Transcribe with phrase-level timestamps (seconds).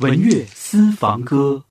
[0.00, 1.64] 文乐私房歌。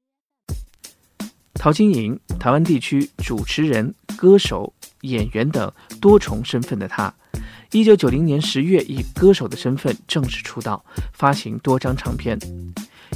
[1.53, 5.71] 陶晶莹，台湾地区主持人、歌手、演员等
[6.01, 7.13] 多重身份的她，
[7.71, 12.37] 一九九零年十月以歌手的身份正式出道，发行多张唱片。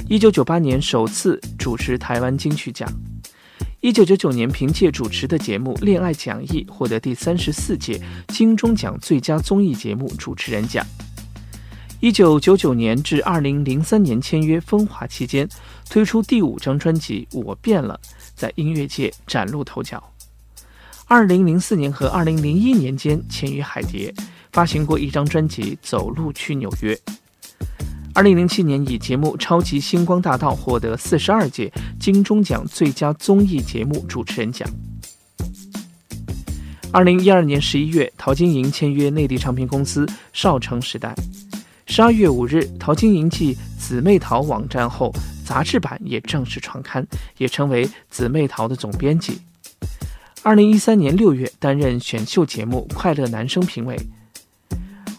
[0.08, 2.90] 一九九八年首次主持台湾金曲奖。
[3.80, 10.86] 一九九九年凭借主持的节目《恋爱讲义》获得第三十四届金钟奖最佳综艺节目主持人奖。
[12.02, 15.48] 一九九九年至二零零三年签约风华期间，
[15.88, 17.98] 推出第五张专辑《我变了》，
[18.34, 20.02] 在音乐界崭露头角。
[21.06, 24.12] 二零零四年和二零零一年间签约海蝶，
[24.50, 26.92] 发行过一张专辑《走路去纽约》。
[28.12, 34.68] 二零零七年以节目《超级星光大道》获得四十二届金钟奖最佳综艺节目主持人奖。
[36.92, 41.14] 二零一二年十一月，陶晶莹签约内地唱片公司少城时代。
[41.94, 45.12] 十二月五日，陶晶莹继姊妹淘网站后，
[45.44, 47.06] 杂志版也正式创刊，
[47.36, 49.38] 也成为姊妹淘的总编辑。
[50.42, 53.94] 二零一三年六月，担任选秀节目《快乐男生》评委。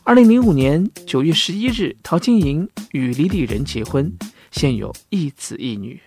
[0.02, 4.12] 二零零五年九月十一日，陶晶莹与李李仁结婚，
[4.52, 6.02] 现有一子一女。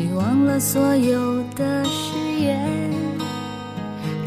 [0.00, 2.58] 你忘了所有的誓言。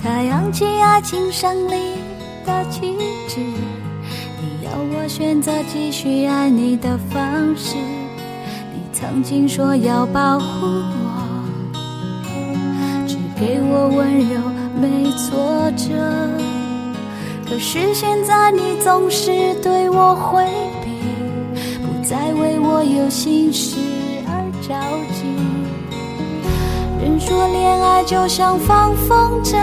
[0.03, 1.95] 他扬起爱情胜利
[2.45, 2.95] 的旗
[3.27, 7.75] 帜，你要我选择继续爱你的方式。
[8.71, 11.73] 你曾经说要保护我，
[13.07, 14.39] 只给我温柔，
[14.79, 15.89] 没挫折。
[17.49, 20.45] 可是现在你总是对我回
[20.83, 20.91] 避，
[21.81, 23.75] 不再为我有心事
[24.67, 24.73] 着
[25.13, 25.25] 急。
[27.01, 29.57] 人说恋爱就像放风筝，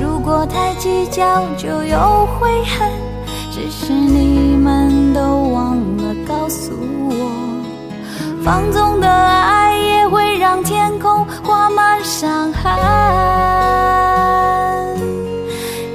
[0.00, 2.48] 如果太计较就有悔
[2.78, 2.90] 恨。
[3.50, 6.72] 只是你们都忘了告诉
[7.10, 7.12] 我，
[8.42, 12.72] 放纵的爱也会让天空画满伤痕。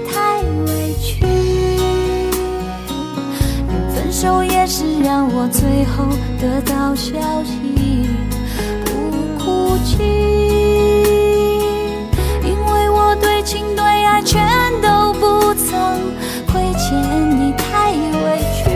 [0.08, 1.26] 太委屈，
[3.68, 6.06] 连分手也是让我最后
[6.40, 8.08] 得到消息，
[8.86, 8.92] 不
[9.44, 9.98] 哭泣，
[12.44, 14.40] 因为我对情对爱全
[14.82, 15.76] 都不曾
[16.46, 16.96] 亏欠
[17.40, 18.70] 你，太委屈，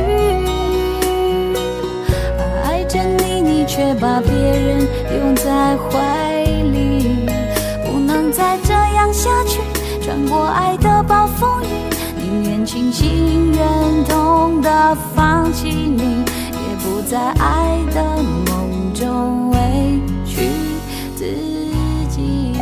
[2.63, 4.87] 爱着你，你却把别人
[5.19, 7.27] 拥在怀里，
[7.85, 9.61] 不能再这样下去。
[10.01, 11.67] 穿过爱的暴风雨，
[12.17, 16.23] 宁愿清醒忍痛的放弃你，
[16.83, 19.57] 不在爱的梦中委
[20.25, 20.49] 屈
[21.15, 21.25] 自
[22.09, 22.53] 己。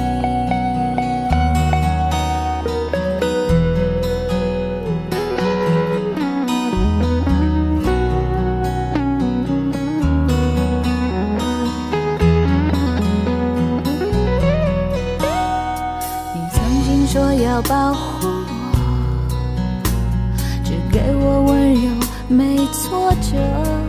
[16.33, 18.43] 你曾经说要保护我，
[20.65, 21.89] 只给我温柔，
[22.27, 23.88] 没挫折。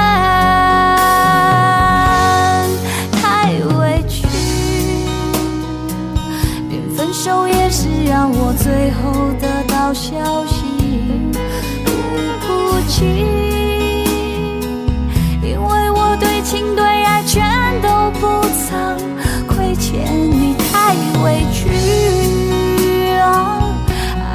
[7.31, 10.65] 手也是让我最后得到消息，
[11.85, 11.89] 不
[12.41, 12.45] 哭
[12.89, 13.05] 泣，
[15.41, 17.41] 因为我对情对爱全
[17.81, 18.27] 都不
[18.67, 18.97] 曾
[19.47, 20.93] 亏欠你，太
[21.23, 21.69] 委屈
[23.15, 23.63] 啊！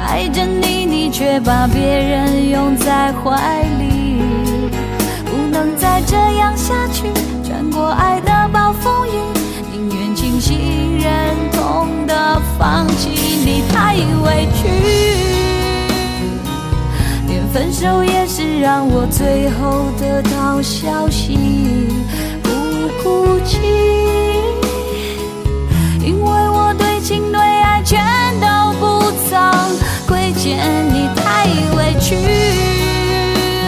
[0.07, 4.23] 爱着你，你却把别人拥在怀里，
[5.23, 7.03] 不能再这样下去。
[7.43, 9.11] 穿过爱的暴风雨，
[12.57, 14.67] 放弃你太委屈，
[17.27, 21.37] 连分手也是让我最后得到消息，
[22.41, 22.49] 不
[23.03, 23.59] 哭泣，
[26.01, 28.03] 因为我对情对爱全
[28.41, 29.39] 都不曾
[30.07, 30.57] 亏欠
[30.91, 31.07] 你。
[31.15, 31.45] 太
[31.75, 32.15] 委屈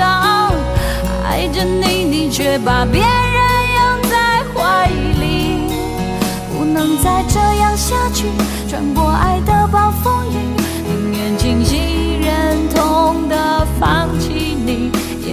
[0.02, 0.52] 啊，
[1.24, 3.29] 爱着你，你却把别人。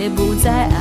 [0.09, 0.76] 不再。